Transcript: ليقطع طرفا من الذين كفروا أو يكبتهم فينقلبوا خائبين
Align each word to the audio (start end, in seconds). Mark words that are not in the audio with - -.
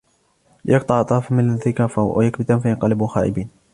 ليقطع 0.65 1.01
طرفا 1.01 1.33
من 1.35 1.49
الذين 1.49 1.73
كفروا 1.73 2.15
أو 2.15 2.21
يكبتهم 2.21 2.59
فينقلبوا 2.59 3.07
خائبين 3.07 3.49